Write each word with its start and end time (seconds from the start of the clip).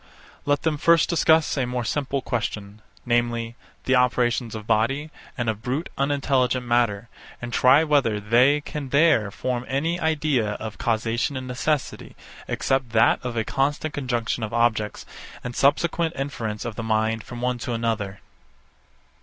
Let 0.47 0.63
them 0.63 0.79
first 0.79 1.09
discuss 1.09 1.55
a 1.57 1.67
more 1.67 1.85
simple 1.85 2.23
question, 2.23 2.81
namely, 3.05 3.55
the 3.83 3.93
operations 3.93 4.55
of 4.55 4.65
body 4.65 5.11
and 5.37 5.47
of 5.47 5.61
brute 5.61 5.89
unintelligent 5.95 6.65
matter; 6.65 7.07
and 7.39 7.53
try 7.53 7.83
whether 7.83 8.19
they 8.19 8.61
can 8.61 8.89
there 8.89 9.29
form 9.29 9.63
any 9.67 9.99
idea 9.99 10.53
of 10.53 10.79
causation 10.79 11.37
and 11.37 11.45
necessity, 11.47 12.15
except 12.47 12.93
that 12.93 13.23
of 13.23 13.37
a 13.37 13.43
constant 13.45 13.93
conjunction 13.93 14.41
of 14.41 14.55
objects, 14.55 15.05
and 15.43 15.55
subsequent 15.55 16.15
inference 16.15 16.65
of 16.65 16.77
the 16.77 16.81
mind 16.81 17.23
from 17.23 17.39
one 17.39 17.59
to 17.59 17.73
another. 17.73 18.21